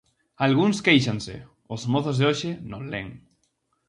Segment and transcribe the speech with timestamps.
[0.45, 1.35] Algúns quéixanse:
[1.75, 3.07] os mozos de hoxe non len.